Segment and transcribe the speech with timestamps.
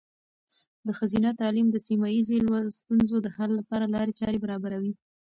[0.85, 2.37] د ښځینه تعلیم د سیمه ایزې
[2.77, 4.93] ستونزو د حل لپاره لارې چارې برابروي.